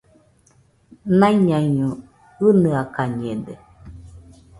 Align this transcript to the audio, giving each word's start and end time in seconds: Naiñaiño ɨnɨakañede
Naiñaiño 1.19 1.89
ɨnɨakañede 2.47 3.53